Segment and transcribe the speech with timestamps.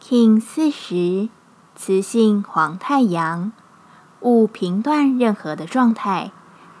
[0.00, 1.28] King 四十，
[1.74, 3.52] 雌性黄太阳，
[4.20, 6.30] 勿评断任何的状态，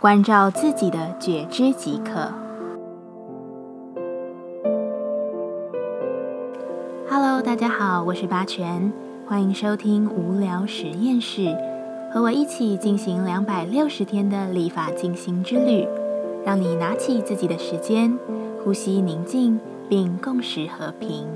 [0.00, 2.32] 关照自己的觉知即可。
[7.08, 8.92] Hello，大家好，我是八全，
[9.26, 11.54] 欢迎收听无聊实验室，
[12.12, 15.86] 和我一起进行两百六十天的立法进行之旅，
[16.44, 18.18] 让你拿起自己的时间，
[18.64, 21.28] 呼吸宁静，并共识和平。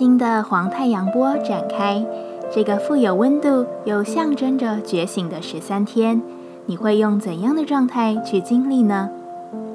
[0.00, 2.02] 新的黄太阳波展开，
[2.50, 6.22] 这个富有温度又象征着觉醒的十三天，
[6.64, 9.10] 你会用怎样的状态去经历呢？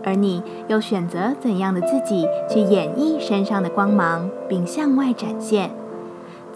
[0.03, 5.69] 而你又选择怎样的自己去演绎身上的光芒，并向外展现？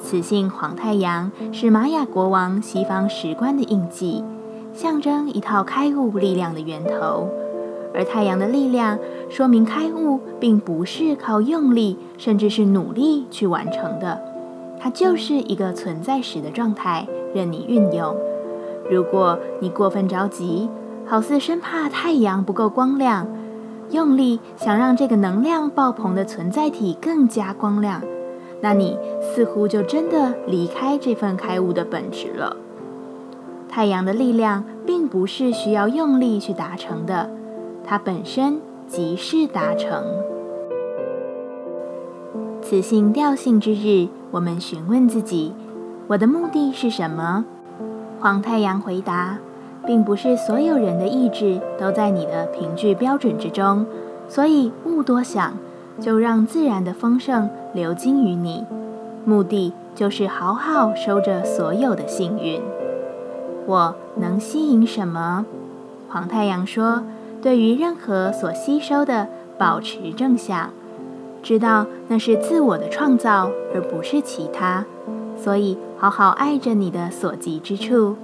[0.01, 4.23] 此性黄太阳是玛雅国王西方石棺的印记，
[4.73, 7.29] 象征一套开悟力量的源头。
[7.93, 8.97] 而太阳的力量
[9.29, 14.21] 说明开悟并不是靠用力，甚至是努力去完成的，
[14.79, 18.15] 它就是一个存在时的状态，任你运用。
[18.89, 20.69] 如果你过分着急，
[21.05, 23.27] 好似生怕太阳不够光亮，
[23.91, 28.01] 用力想让这个能量爆棚的存在体更加光亮，
[28.61, 32.55] 那你似乎就真的离开这份开悟的本质了。
[33.67, 37.29] 太阳的力量并不是需要用力去达成的。
[37.89, 40.03] 它本身即是达成。
[42.61, 45.55] 此性调性之日，我们询问自己：
[46.05, 47.45] 我的目的是什么？
[48.19, 49.39] 黄太阳回答：
[49.87, 53.87] 并不是所有人的意志都在你的凭据标准之中，
[54.27, 55.53] 所以勿多想，
[55.99, 58.67] 就让自然的丰盛流经于你。
[59.25, 62.61] 目的就是好好收着所有的幸运。
[63.65, 65.47] 我能吸引什么？
[66.07, 67.01] 黄太阳说。
[67.41, 70.71] 对于任何所吸收的，保持正向，
[71.41, 74.85] 知道那是自我的创造，而不是其他。
[75.37, 78.17] 所以，好好爱着你的所及之处，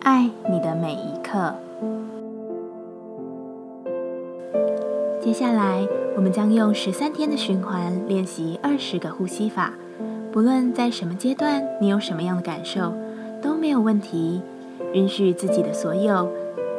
[0.00, 1.54] 爱你的每一刻。
[5.18, 9.72] 接下来，我们将用十三天的循环练习二十个呼吸法。
[10.30, 12.92] 不论在什么阶段，你有什么样的感受，
[13.42, 14.42] 都没有问题。
[14.92, 16.30] 允许自己的所有。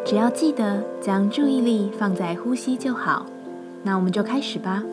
[0.06, 3.26] 只要记得将注意力放在呼吸就好，
[3.84, 4.84] 那我们就开始吧。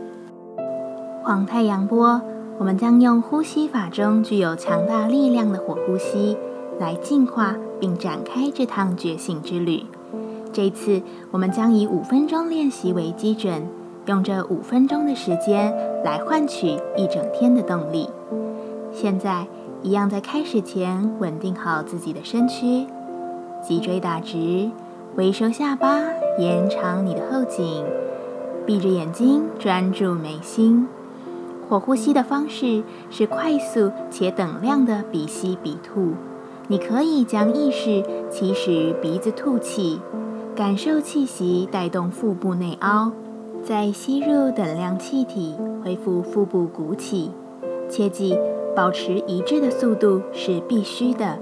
[1.23, 2.21] 黄太阳波，
[2.59, 6.37] 我们将用呼吸法中具有强大力量的火呼吸
[6.79, 9.85] 来净化并展开这趟觉醒之旅。
[10.53, 13.67] 这次我们将以五分钟练习为基准，
[14.07, 15.75] 用这五分钟的时间
[16.05, 18.09] 来换取一整天的动力。
[18.93, 19.47] 现在，
[19.83, 22.87] 一样在开始前稳定好自己的身躯，
[23.63, 24.71] 脊椎打直。
[25.17, 26.03] 微收下巴，
[26.39, 27.83] 延长你的后颈，
[28.67, 30.87] 闭着眼睛专注眉心。
[31.67, 36.13] 火呼吸的方式是快速且等量的鼻吸鼻吐。
[36.69, 39.99] 你可以将意识起始鼻子吐气，
[40.55, 43.11] 感受气息带动腹部内凹，
[43.65, 47.31] 再吸入等量气体，恢复腹部鼓起。
[47.89, 48.39] 切记，
[48.77, 51.39] 保持一致的速度是必须的。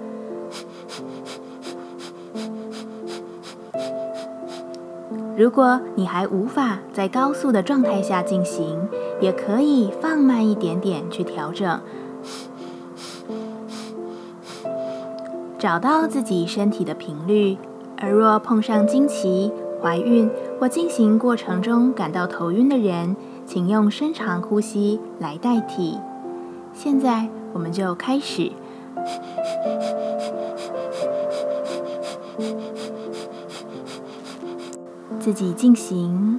[5.37, 8.89] 如果你还无法在高速的状态下进行，
[9.21, 11.81] 也可以放慢一点点去调整，
[15.59, 17.57] 找到自己身体的频率。
[17.97, 19.51] 而若碰上经期、
[19.83, 20.31] 怀孕
[20.61, 25.99] 或进行过程中感到头晕的人，请用深长呼吸来代替。
[26.73, 28.53] 现在，我们就开始。
[35.25, 36.39] 自己进行。